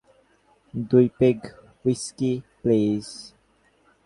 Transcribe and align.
দুই 0.73 1.05
peg 1.19 1.37
whisky, 1.81 2.31
please. 2.61 3.05